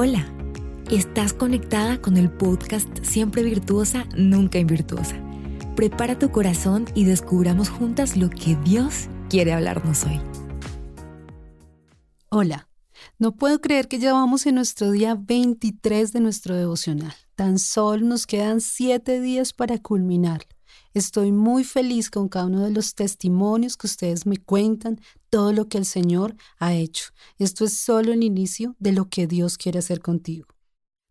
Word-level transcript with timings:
Hola, 0.00 0.32
estás 0.92 1.32
conectada 1.32 2.00
con 2.00 2.16
el 2.16 2.30
podcast 2.30 2.88
Siempre 3.02 3.42
Virtuosa, 3.42 4.06
Nunca 4.16 4.60
Invirtuosa. 4.60 5.16
Prepara 5.74 6.16
tu 6.16 6.30
corazón 6.30 6.84
y 6.94 7.04
descubramos 7.04 7.68
juntas 7.68 8.16
lo 8.16 8.30
que 8.30 8.54
Dios 8.64 9.08
quiere 9.28 9.52
hablarnos 9.52 10.04
hoy. 10.04 10.20
Hola, 12.28 12.68
no 13.18 13.34
puedo 13.34 13.60
creer 13.60 13.88
que 13.88 13.98
ya 13.98 14.12
vamos 14.12 14.46
en 14.46 14.54
nuestro 14.54 14.92
día 14.92 15.16
23 15.18 16.12
de 16.12 16.20
nuestro 16.20 16.54
devocional. 16.54 17.14
Tan 17.34 17.58
solo 17.58 18.06
nos 18.06 18.28
quedan 18.28 18.60
siete 18.60 19.20
días 19.20 19.52
para 19.52 19.78
culminar. 19.78 20.42
Estoy 20.94 21.32
muy 21.32 21.64
feliz 21.64 22.10
con 22.10 22.28
cada 22.28 22.46
uno 22.46 22.62
de 22.64 22.70
los 22.70 22.94
testimonios 22.94 23.76
que 23.76 23.86
ustedes 23.86 24.26
me 24.26 24.36
cuentan, 24.36 25.00
todo 25.30 25.52
lo 25.52 25.68
que 25.68 25.78
el 25.78 25.84
Señor 25.84 26.36
ha 26.58 26.74
hecho. 26.74 27.10
Esto 27.38 27.64
es 27.64 27.78
solo 27.78 28.12
el 28.12 28.22
inicio 28.22 28.74
de 28.78 28.92
lo 28.92 29.08
que 29.08 29.26
Dios 29.26 29.58
quiere 29.58 29.78
hacer 29.78 30.00
contigo. 30.00 30.46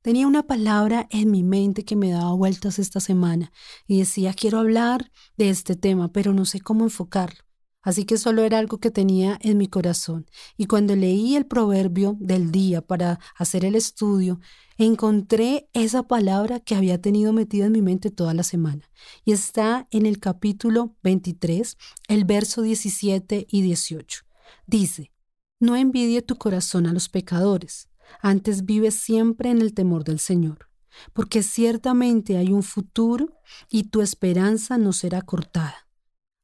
Tenía 0.01 0.27
una 0.27 0.43
palabra 0.43 1.07
en 1.09 1.31
mi 1.31 1.43
mente 1.43 1.83
que 1.83 1.95
me 1.95 2.11
daba 2.11 2.31
vueltas 2.33 2.79
esta 2.79 2.99
semana 2.99 3.51
y 3.87 3.99
decía, 3.99 4.33
quiero 4.33 4.59
hablar 4.59 5.11
de 5.35 5.49
este 5.49 5.75
tema, 5.75 6.11
pero 6.11 6.33
no 6.33 6.45
sé 6.45 6.61
cómo 6.61 6.83
enfocarlo. 6.83 7.46
Así 7.87 8.03
que 8.03 8.17
solo 8.17 8.43
era 8.43 8.59
algo 8.59 8.79
que 8.79 8.91
tenía 8.91 9.39
en 9.41 9.57
mi 9.57 9.69
corazón. 9.69 10.25
Y 10.57 10.65
cuando 10.65 10.93
leí 10.93 11.37
el 11.37 11.45
proverbio 11.45 12.17
del 12.19 12.51
día 12.51 12.81
para 12.81 13.17
hacer 13.37 13.63
el 13.63 13.75
estudio, 13.75 14.41
encontré 14.77 15.69
esa 15.71 16.03
palabra 16.03 16.59
que 16.59 16.75
había 16.75 17.01
tenido 17.01 17.31
metida 17.31 17.67
en 17.67 17.71
mi 17.71 17.81
mente 17.81 18.11
toda 18.11 18.33
la 18.33 18.43
semana. 18.43 18.91
Y 19.23 19.31
está 19.31 19.87
en 19.89 20.05
el 20.05 20.19
capítulo 20.19 20.97
23, 21.03 21.77
el 22.09 22.25
verso 22.25 22.61
17 22.61 23.47
y 23.49 23.61
18. 23.61 24.23
Dice, 24.65 25.13
no 25.61 25.77
envidie 25.77 26.21
tu 26.21 26.35
corazón 26.35 26.87
a 26.87 26.93
los 26.93 27.07
pecadores, 27.07 27.87
antes 28.21 28.65
vive 28.65 28.91
siempre 28.91 29.49
en 29.49 29.61
el 29.61 29.73
temor 29.73 30.03
del 30.03 30.19
Señor, 30.19 30.69
porque 31.13 31.41
ciertamente 31.41 32.35
hay 32.35 32.51
un 32.51 32.63
futuro 32.63 33.29
y 33.69 33.83
tu 33.83 34.01
esperanza 34.01 34.77
no 34.77 34.91
será 34.91 35.21
cortada. 35.21 35.86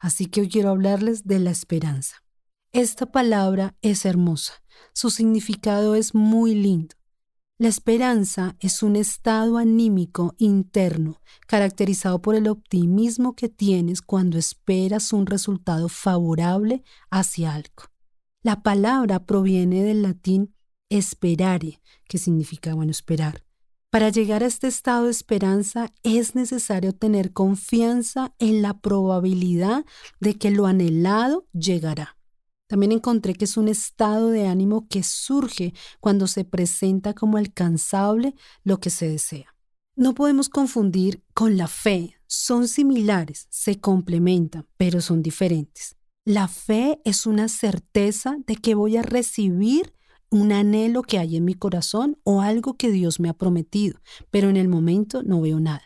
Así 0.03 0.25
que 0.25 0.41
hoy 0.41 0.49
quiero 0.49 0.69
hablarles 0.69 1.27
de 1.27 1.39
la 1.39 1.49
esperanza. 1.49 2.25
Esta 2.73 3.05
palabra 3.05 3.77
es 3.81 4.03
hermosa, 4.03 4.61
su 4.93 5.09
significado 5.09 5.95
es 5.95 6.13
muy 6.13 6.55
lindo. 6.55 6.93
La 7.57 7.69
esperanza 7.69 8.57
es 8.59 8.83
un 8.83 8.97
estado 8.97 9.57
anímico 9.57 10.35
interno 10.39 11.21
caracterizado 11.47 12.21
por 12.21 12.35
el 12.35 12.49
optimismo 12.49 13.33
que 13.33 13.47
tienes 13.47 14.01
cuando 14.01 14.37
esperas 14.37 15.13
un 15.13 15.25
resultado 15.25 15.87
favorable 15.87 16.83
hacia 17.09 17.53
algo. 17.53 17.85
La 18.41 18.61
palabra 18.61 19.25
proviene 19.25 19.83
del 19.83 20.01
latín 20.01 20.53
esperare, 20.89 21.81
que 22.09 22.17
significa, 22.17 22.73
bueno, 22.73 22.91
esperar. 22.91 23.45
Para 23.93 24.09
llegar 24.09 24.41
a 24.41 24.47
este 24.47 24.65
estado 24.65 25.05
de 25.05 25.11
esperanza 25.11 25.93
es 26.01 26.33
necesario 26.33 26.93
tener 26.93 27.31
confianza 27.31 28.33
en 28.39 28.63
la 28.63 28.81
probabilidad 28.81 29.85
de 30.19 30.33
que 30.33 30.49
lo 30.49 30.65
anhelado 30.65 31.45
llegará. 31.53 32.17
También 32.67 32.91
encontré 32.91 33.35
que 33.35 33.45
es 33.45 33.55
un 33.55 33.67
estado 33.67 34.31
de 34.31 34.47
ánimo 34.47 34.87
que 34.87 35.03
surge 35.03 35.75
cuando 35.99 36.25
se 36.25 36.43
presenta 36.43 37.13
como 37.13 37.37
alcanzable 37.37 38.33
lo 38.63 38.79
que 38.79 38.89
se 38.89 39.07
desea. 39.07 39.55
No 39.95 40.15
podemos 40.15 40.49
confundir 40.49 41.23
con 41.35 41.55
la 41.55 41.67
fe. 41.67 42.15
Son 42.25 42.67
similares, 42.67 43.45
se 43.51 43.79
complementan, 43.79 44.65
pero 44.75 45.01
son 45.01 45.21
diferentes. 45.21 45.97
La 46.25 46.47
fe 46.47 46.99
es 47.05 47.27
una 47.27 47.47
certeza 47.47 48.37
de 48.47 48.55
que 48.55 48.73
voy 48.73 48.97
a 48.97 49.03
recibir 49.03 49.93
un 50.33 50.51
anhelo 50.51 51.03
que 51.03 51.19
hay 51.19 51.37
en 51.37 51.45
mi 51.45 51.53
corazón 51.53 52.17
o 52.23 52.41
algo 52.41 52.75
que 52.75 52.89
Dios 52.89 53.19
me 53.19 53.29
ha 53.29 53.33
prometido, 53.33 53.99
pero 54.31 54.49
en 54.49 54.57
el 54.57 54.67
momento 54.67 55.21
no 55.21 55.41
veo 55.41 55.59
nada. 55.59 55.83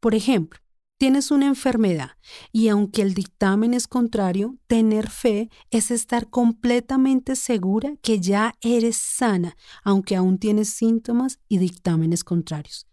Por 0.00 0.14
ejemplo, 0.14 0.58
tienes 0.96 1.30
una 1.30 1.46
enfermedad 1.46 2.12
y 2.52 2.68
aunque 2.68 3.02
el 3.02 3.12
dictamen 3.12 3.74
es 3.74 3.86
contrario, 3.86 4.56
tener 4.66 5.10
fe 5.10 5.50
es 5.70 5.90
estar 5.90 6.30
completamente 6.30 7.36
segura 7.36 7.94
que 8.00 8.18
ya 8.18 8.54
eres 8.62 8.96
sana, 8.96 9.56
aunque 9.84 10.16
aún 10.16 10.38
tienes 10.38 10.70
síntomas 10.70 11.38
y 11.46 11.58
dictámenes 11.58 12.24
contrarios. 12.24 12.86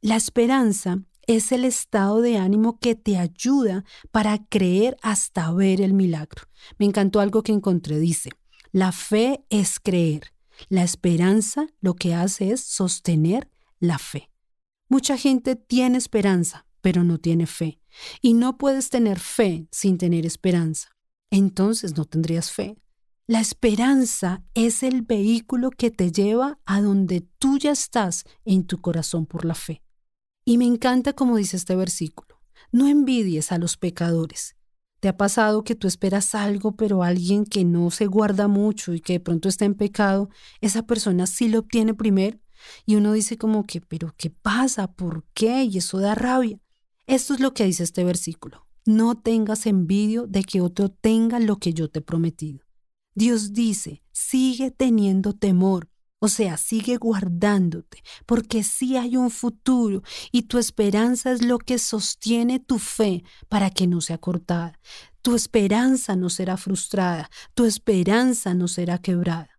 La 0.00 0.16
esperanza 0.16 1.04
es 1.28 1.52
el 1.52 1.64
estado 1.64 2.20
de 2.20 2.36
ánimo 2.36 2.80
que 2.80 2.96
te 2.96 3.16
ayuda 3.16 3.84
para 4.10 4.44
creer 4.48 4.96
hasta 5.02 5.52
ver 5.52 5.80
el 5.80 5.94
milagro. 5.94 6.42
Me 6.78 6.86
encantó 6.86 7.20
algo 7.20 7.44
que 7.44 7.52
encontré, 7.52 8.00
dice, 8.00 8.30
la 8.72 8.90
fe 8.90 9.44
es 9.50 9.78
creer, 9.78 10.32
la 10.68 10.82
esperanza 10.82 11.66
lo 11.80 11.94
que 11.94 12.14
hace 12.14 12.52
es 12.52 12.62
sostener 12.62 13.50
la 13.78 13.98
fe. 13.98 14.30
Mucha 14.88 15.16
gente 15.18 15.56
tiene 15.56 15.98
esperanza, 15.98 16.66
pero 16.80 17.04
no 17.04 17.18
tiene 17.18 17.46
fe. 17.46 17.80
Y 18.20 18.32
no 18.32 18.56
puedes 18.56 18.88
tener 18.88 19.20
fe 19.20 19.68
sin 19.70 19.98
tener 19.98 20.24
esperanza. 20.24 20.88
Entonces 21.30 21.96
no 21.96 22.06
tendrías 22.06 22.50
fe. 22.50 22.76
La 23.26 23.40
esperanza 23.40 24.42
es 24.54 24.82
el 24.82 25.02
vehículo 25.02 25.70
que 25.70 25.90
te 25.90 26.10
lleva 26.10 26.58
a 26.64 26.80
donde 26.80 27.22
tú 27.38 27.58
ya 27.58 27.72
estás 27.72 28.24
en 28.44 28.66
tu 28.66 28.80
corazón 28.80 29.26
por 29.26 29.44
la 29.44 29.54
fe. 29.54 29.82
Y 30.44 30.58
me 30.58 30.64
encanta 30.64 31.12
como 31.12 31.36
dice 31.36 31.56
este 31.56 31.76
versículo. 31.76 32.40
No 32.72 32.88
envidies 32.88 33.52
a 33.52 33.58
los 33.58 33.76
pecadores. 33.76 34.56
¿Te 35.02 35.08
ha 35.08 35.16
pasado 35.16 35.64
que 35.64 35.74
tú 35.74 35.88
esperas 35.88 36.32
algo, 36.32 36.76
pero 36.76 37.02
alguien 37.02 37.44
que 37.44 37.64
no 37.64 37.90
se 37.90 38.06
guarda 38.06 38.46
mucho 38.46 38.94
y 38.94 39.00
que 39.00 39.14
de 39.14 39.20
pronto 39.20 39.48
está 39.48 39.64
en 39.64 39.74
pecado, 39.74 40.30
esa 40.60 40.86
persona 40.86 41.26
sí 41.26 41.48
lo 41.48 41.58
obtiene 41.58 41.92
primero? 41.92 42.38
Y 42.86 42.94
uno 42.94 43.12
dice 43.12 43.36
como 43.36 43.64
que, 43.64 43.80
pero 43.80 44.14
¿qué 44.16 44.30
pasa? 44.30 44.92
¿Por 44.92 45.24
qué? 45.34 45.64
Y 45.64 45.78
eso 45.78 45.98
da 45.98 46.14
rabia. 46.14 46.60
Esto 47.08 47.34
es 47.34 47.40
lo 47.40 47.52
que 47.52 47.64
dice 47.64 47.82
este 47.82 48.04
versículo. 48.04 48.68
No 48.86 49.16
tengas 49.16 49.66
envidio 49.66 50.28
de 50.28 50.44
que 50.44 50.60
otro 50.60 50.88
tenga 50.88 51.40
lo 51.40 51.56
que 51.56 51.74
yo 51.74 51.90
te 51.90 51.98
he 51.98 52.02
prometido. 52.02 52.60
Dios 53.16 53.52
dice, 53.52 54.04
sigue 54.12 54.70
teniendo 54.70 55.32
temor, 55.32 55.90
o 56.24 56.28
sea, 56.28 56.56
sigue 56.56 56.98
guardándote, 56.98 58.04
porque 58.26 58.62
sí 58.62 58.96
hay 58.96 59.16
un 59.16 59.28
futuro 59.28 60.04
y 60.30 60.42
tu 60.42 60.58
esperanza 60.58 61.32
es 61.32 61.44
lo 61.44 61.58
que 61.58 61.78
sostiene 61.78 62.60
tu 62.60 62.78
fe 62.78 63.24
para 63.48 63.70
que 63.70 63.88
no 63.88 64.00
sea 64.00 64.18
cortada. 64.18 64.78
Tu 65.20 65.34
esperanza 65.34 66.14
no 66.14 66.30
será 66.30 66.56
frustrada, 66.56 67.28
tu 67.54 67.64
esperanza 67.64 68.54
no 68.54 68.68
será 68.68 68.98
quebrada. 68.98 69.58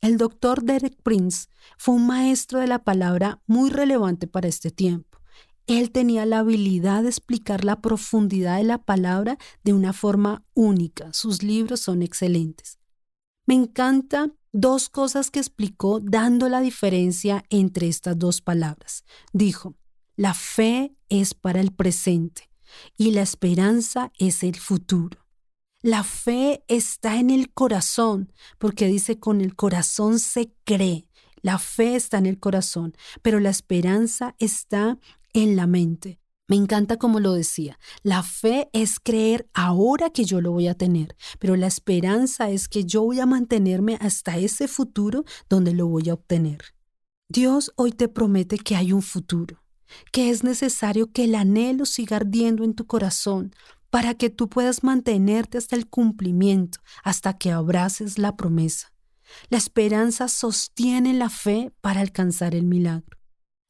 El 0.00 0.16
doctor 0.16 0.64
Derek 0.64 1.00
Prince 1.00 1.46
fue 1.78 1.94
un 1.94 2.08
maestro 2.08 2.58
de 2.58 2.66
la 2.66 2.80
palabra 2.80 3.40
muy 3.46 3.70
relevante 3.70 4.26
para 4.26 4.48
este 4.48 4.72
tiempo. 4.72 5.20
Él 5.68 5.92
tenía 5.92 6.26
la 6.26 6.40
habilidad 6.40 7.04
de 7.04 7.10
explicar 7.10 7.64
la 7.64 7.80
profundidad 7.80 8.56
de 8.56 8.64
la 8.64 8.78
palabra 8.78 9.38
de 9.62 9.74
una 9.74 9.92
forma 9.92 10.42
única. 10.54 11.12
Sus 11.12 11.44
libros 11.44 11.78
son 11.78 12.02
excelentes. 12.02 12.80
Me 13.46 13.54
encanta 13.54 14.32
dos 14.52 14.88
cosas 14.88 15.30
que 15.30 15.38
explicó 15.38 16.00
dando 16.00 16.48
la 16.48 16.60
diferencia 16.60 17.44
entre 17.50 17.88
estas 17.88 18.18
dos 18.18 18.40
palabras. 18.40 19.04
Dijo, 19.32 19.74
la 20.16 20.34
fe 20.34 20.94
es 21.08 21.34
para 21.34 21.60
el 21.60 21.72
presente 21.72 22.50
y 22.96 23.12
la 23.12 23.22
esperanza 23.22 24.12
es 24.18 24.42
el 24.42 24.56
futuro. 24.56 25.18
La 25.82 26.04
fe 26.04 26.62
está 26.68 27.16
en 27.16 27.30
el 27.30 27.52
corazón, 27.52 28.32
porque 28.58 28.86
dice 28.86 29.18
con 29.18 29.40
el 29.40 29.56
corazón 29.56 30.18
se 30.18 30.52
cree. 30.64 31.08
La 31.40 31.58
fe 31.58 31.96
está 31.96 32.18
en 32.18 32.26
el 32.26 32.38
corazón, 32.38 32.94
pero 33.22 33.40
la 33.40 33.48
esperanza 33.48 34.34
está 34.38 34.98
en 35.32 35.56
la 35.56 35.66
mente. 35.66 36.20
Me 36.50 36.56
encanta 36.56 36.96
como 36.96 37.20
lo 37.20 37.34
decía, 37.34 37.78
la 38.02 38.24
fe 38.24 38.70
es 38.72 38.98
creer 38.98 39.48
ahora 39.54 40.10
que 40.10 40.24
yo 40.24 40.40
lo 40.40 40.50
voy 40.50 40.66
a 40.66 40.74
tener, 40.74 41.16
pero 41.38 41.54
la 41.54 41.68
esperanza 41.68 42.50
es 42.50 42.66
que 42.66 42.84
yo 42.84 43.02
voy 43.02 43.20
a 43.20 43.26
mantenerme 43.26 43.96
hasta 44.00 44.36
ese 44.36 44.66
futuro 44.66 45.24
donde 45.48 45.72
lo 45.72 45.86
voy 45.86 46.08
a 46.08 46.14
obtener. 46.14 46.58
Dios 47.28 47.70
hoy 47.76 47.92
te 47.92 48.08
promete 48.08 48.58
que 48.58 48.74
hay 48.74 48.92
un 48.92 49.02
futuro, 49.02 49.62
que 50.10 50.30
es 50.30 50.42
necesario 50.42 51.12
que 51.12 51.22
el 51.22 51.36
anhelo 51.36 51.86
siga 51.86 52.16
ardiendo 52.16 52.64
en 52.64 52.74
tu 52.74 52.84
corazón 52.84 53.54
para 53.88 54.14
que 54.14 54.28
tú 54.28 54.48
puedas 54.48 54.82
mantenerte 54.82 55.56
hasta 55.56 55.76
el 55.76 55.86
cumplimiento, 55.88 56.80
hasta 57.04 57.38
que 57.38 57.52
abraces 57.52 58.18
la 58.18 58.34
promesa. 58.34 58.92
La 59.50 59.58
esperanza 59.58 60.26
sostiene 60.26 61.14
la 61.14 61.30
fe 61.30 61.72
para 61.80 62.00
alcanzar 62.00 62.56
el 62.56 62.66
milagro. 62.66 63.19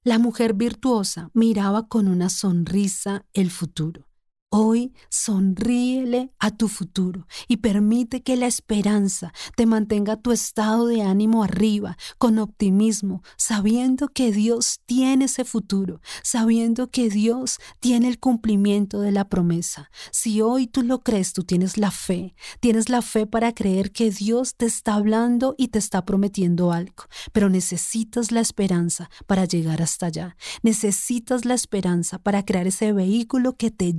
La 0.03 0.19
mujer 0.19 0.55
virtuosa 0.55 1.31
miraba 1.35 1.87
con 1.87 2.09
una 2.09 2.31
sonrisa 2.31 3.27
el 3.35 3.51
futuro. 3.51 4.10
Hoy 4.53 4.93
sonríele 5.11 6.33
a 6.41 6.51
tu 6.51 6.67
futuro 6.67 7.29
y 7.47 7.59
permite 7.59 8.25
que 8.25 8.35
la 8.35 8.49
esperanza 8.49 9.33
te 9.55 9.65
mantenga 9.65 10.17
tu 10.17 10.33
estado 10.33 10.89
de 10.89 11.03
ánimo 11.03 11.45
arriba, 11.45 11.97
con 12.19 12.37
optimismo, 12.41 13.23
sabiendo 13.37 14.09
que 14.09 14.33
Dios 14.33 14.81
tiene 14.87 15.27
ese 15.27 15.45
futuro, 15.45 16.01
sabiendo 16.25 16.91
que 16.91 17.11
Dios 17.11 17.59
tiene 17.79 18.09
el 18.09 18.19
cumplimiento 18.19 19.01
de 19.01 19.13
la 19.13 19.29
promesa. 19.29 19.89
Si 20.11 20.41
hoy 20.41 20.67
tú 20.67 20.83
lo 20.83 21.05
crees, 21.05 21.33
tú 21.33 21.45
tienes 21.45 21.79
la 21.79 21.93
fe, 21.93 22.35
tienes 22.59 22.89
la 22.89 23.03
fe 23.03 23.29
para 23.29 23.55
creer 23.55 23.93
que 23.93 24.11
Dios 24.11 24.57
te 24.57 24.67
está 24.67 24.95
hablando 24.95 25.55
y 25.59 25.69
te 25.69 25.79
está 25.79 26.05
prometiendo 26.05 26.73
algo, 26.73 27.05
pero 27.33 27.51
necesitas 27.51 28.33
la 28.33 28.41
esperanza 28.41 29.11
para 29.29 29.45
llegar 29.45 29.81
hasta 29.81 30.07
allá. 30.07 30.37
Necesitas 30.65 31.45
la 31.45 31.55
esperanza 31.55 32.19
para 32.19 32.45
crear 32.45 32.67
ese 32.67 32.93
vehículo 32.93 33.57
que 33.57 33.71
te 33.71 33.93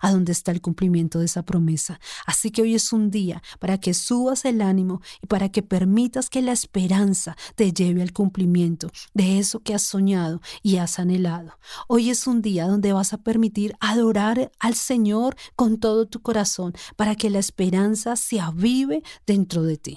a 0.00 0.12
donde 0.12 0.32
está 0.32 0.50
el 0.52 0.60
cumplimiento 0.60 1.18
de 1.18 1.26
esa 1.26 1.44
promesa. 1.44 2.00
Así 2.26 2.50
que 2.50 2.62
hoy 2.62 2.74
es 2.74 2.92
un 2.92 3.10
día 3.10 3.42
para 3.58 3.78
que 3.78 3.94
subas 3.94 4.44
el 4.44 4.60
ánimo 4.60 5.00
y 5.22 5.26
para 5.26 5.48
que 5.50 5.62
permitas 5.62 6.30
que 6.30 6.42
la 6.42 6.52
esperanza 6.52 7.36
te 7.54 7.72
lleve 7.72 8.02
al 8.02 8.12
cumplimiento 8.12 8.90
de 9.12 9.38
eso 9.38 9.60
que 9.60 9.74
has 9.74 9.82
soñado 9.82 10.40
y 10.62 10.76
has 10.76 10.98
anhelado. 10.98 11.58
Hoy 11.88 12.10
es 12.10 12.26
un 12.26 12.42
día 12.42 12.66
donde 12.66 12.92
vas 12.92 13.12
a 13.12 13.18
permitir 13.18 13.74
adorar 13.80 14.50
al 14.58 14.74
Señor 14.74 15.36
con 15.56 15.78
todo 15.78 16.06
tu 16.06 16.22
corazón 16.22 16.74
para 16.96 17.14
que 17.14 17.30
la 17.30 17.38
esperanza 17.38 18.16
se 18.16 18.40
avive 18.40 19.02
dentro 19.26 19.62
de 19.62 19.76
ti. 19.76 19.96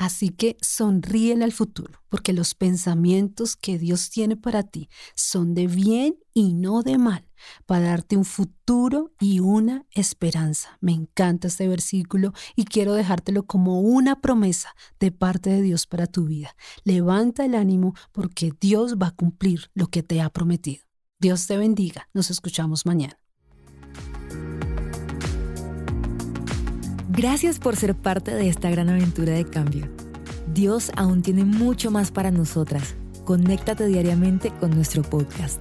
Así 0.00 0.30
que 0.30 0.56
sonríele 0.62 1.44
al 1.44 1.52
futuro, 1.52 2.00
porque 2.08 2.32
los 2.32 2.54
pensamientos 2.54 3.54
que 3.54 3.78
Dios 3.78 4.08
tiene 4.08 4.34
para 4.34 4.62
ti 4.62 4.88
son 5.14 5.52
de 5.52 5.66
bien 5.66 6.16
y 6.32 6.54
no 6.54 6.82
de 6.82 6.96
mal, 6.96 7.28
para 7.66 7.88
darte 7.88 8.16
un 8.16 8.24
futuro 8.24 9.12
y 9.20 9.40
una 9.40 9.84
esperanza. 9.90 10.78
Me 10.80 10.92
encanta 10.92 11.48
este 11.48 11.68
versículo 11.68 12.32
y 12.56 12.64
quiero 12.64 12.94
dejártelo 12.94 13.42
como 13.42 13.82
una 13.82 14.22
promesa 14.22 14.74
de 14.98 15.12
parte 15.12 15.50
de 15.50 15.60
Dios 15.60 15.86
para 15.86 16.06
tu 16.06 16.24
vida. 16.24 16.56
Levanta 16.82 17.44
el 17.44 17.54
ánimo 17.54 17.94
porque 18.10 18.54
Dios 18.58 18.96
va 18.96 19.08
a 19.08 19.14
cumplir 19.14 19.70
lo 19.74 19.88
que 19.88 20.02
te 20.02 20.22
ha 20.22 20.30
prometido. 20.30 20.82
Dios 21.18 21.46
te 21.46 21.58
bendiga. 21.58 22.08
Nos 22.14 22.30
escuchamos 22.30 22.86
mañana. 22.86 23.18
Gracias 27.12 27.58
por 27.58 27.74
ser 27.74 27.96
parte 27.96 28.32
de 28.32 28.48
esta 28.48 28.70
gran 28.70 28.88
aventura 28.88 29.32
de 29.32 29.44
cambio. 29.44 29.88
Dios 30.54 30.92
aún 30.96 31.22
tiene 31.22 31.44
mucho 31.44 31.90
más 31.90 32.12
para 32.12 32.30
nosotras. 32.30 32.94
Conéctate 33.24 33.86
diariamente 33.86 34.52
con 34.60 34.70
nuestro 34.70 35.02
podcast. 35.02 35.60